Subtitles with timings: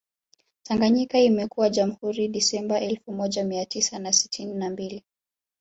[0.63, 5.03] Tanganyika imekuwa Jamhuri Disemba elfu moja Mia tisa na sitini na mbili